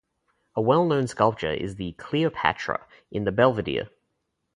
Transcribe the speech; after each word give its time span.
A 0.55 0.61
well-known 0.63 1.05
sculpture 1.05 1.53
is 1.53 1.75
the 1.75 1.91
"Cleopatra" 1.91 2.87
in 3.11 3.23
the 3.25 3.31
Belvedere. 3.31 3.89